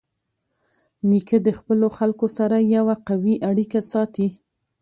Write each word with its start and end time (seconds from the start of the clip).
نیکه 1.09 1.37
د 1.47 1.49
خپلو 1.59 1.87
خلکو 1.97 2.27
سره 2.37 2.57
یوه 2.75 2.95
قوي 3.07 3.35
اړیکه 3.49 3.79
ساتي. 3.91 4.27